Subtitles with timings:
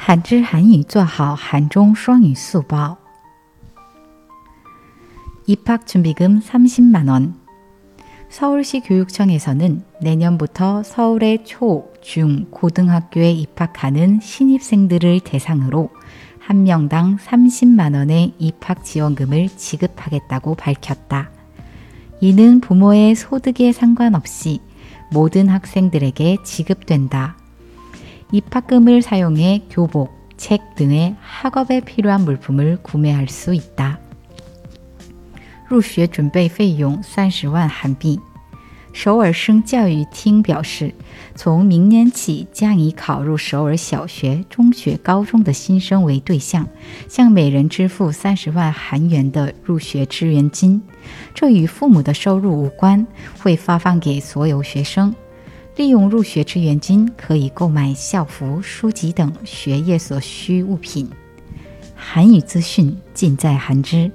[0.00, 2.98] 한知韩语做好韩中双语速报
[5.46, 7.46] 입학준비금 30만원
[8.28, 15.90] 서울시 교육청에서는 내년부터 서울의 초, 중, 고등학교에 입학하는 신입생들을 대상으로
[16.38, 21.30] 한 명당 30만원의 입학 지원금을 지급하겠다고 밝혔다.
[22.20, 24.60] 이는 부모의 소득에 상관없이
[25.12, 27.36] 모든 학생들에게 지급된다.
[28.32, 33.98] 입학금을 사용해 교복, 책 등의 학업에 필요한 물품을 구매할 수 있다.
[35.68, 38.20] 入学准备费用三十万韩币。
[38.92, 40.94] 首尔市教育厅表示，
[41.34, 46.66] 从明年起将以考入首尔小学、中学、高中的新生为对象，
[47.06, 50.80] 向每人支付三十万韩元的入学支援金。
[51.34, 53.06] 这与父母的收入无关，
[53.38, 55.14] 会发放给所有学生。
[55.75, 61.09] 利用入学支援金可以购买校服、书籍等学业所需物品。
[61.95, 64.11] 韩语资讯尽在韩知。